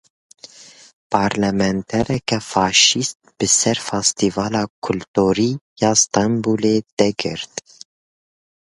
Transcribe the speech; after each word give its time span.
Parlamentereke 1.11 2.37
faşîst 2.51 3.19
bi 3.37 3.47
ser 3.59 3.77
Festîvala 3.87 4.63
Kulturî 4.85 5.51
ya 5.81 5.91
Stenbolê 6.01 6.77
de 6.97 7.09
girt. 7.21 7.53